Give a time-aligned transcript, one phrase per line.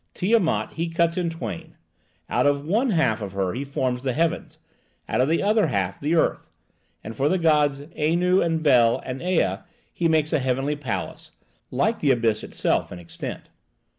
[0.15, 1.75] Tiamat he cuts in twain.
[2.27, 4.57] Out of one half of her he forms the heavens,
[5.07, 6.49] out of the other half the earth,
[7.03, 9.59] and for the gods Anu and Bel and Ea
[9.93, 11.33] he makes a heavenly palace,
[11.69, 13.49] like the abyss itself in extent.